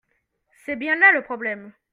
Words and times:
c'est 0.65 0.75
bien 0.77 0.95
là 0.95 1.11
le 1.11 1.21
problème. 1.21 1.73